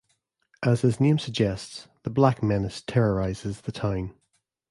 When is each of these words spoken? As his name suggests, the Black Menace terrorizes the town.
As 0.63 0.81
his 0.81 0.99
name 0.99 1.19
suggests, 1.19 1.87
the 2.01 2.09
Black 2.09 2.41
Menace 2.41 2.81
terrorizes 2.81 3.61
the 3.61 3.71
town. 3.71 4.15